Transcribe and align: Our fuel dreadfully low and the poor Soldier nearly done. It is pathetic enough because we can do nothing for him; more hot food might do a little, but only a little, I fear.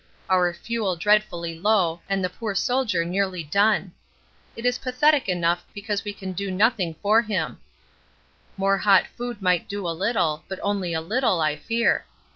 Our 0.31 0.51
fuel 0.51 0.95
dreadfully 0.95 1.59
low 1.59 2.01
and 2.09 2.23
the 2.25 2.29
poor 2.31 2.55
Soldier 2.55 3.05
nearly 3.05 3.43
done. 3.43 3.91
It 4.55 4.65
is 4.65 4.79
pathetic 4.79 5.29
enough 5.29 5.63
because 5.75 6.03
we 6.03 6.11
can 6.11 6.33
do 6.33 6.49
nothing 6.49 6.95
for 7.03 7.21
him; 7.21 7.59
more 8.57 8.79
hot 8.79 9.05
food 9.05 9.43
might 9.43 9.67
do 9.69 9.87
a 9.87 9.91
little, 9.93 10.43
but 10.47 10.59
only 10.63 10.95
a 10.95 11.01
little, 11.01 11.39
I 11.39 11.55
fear. 11.55 12.07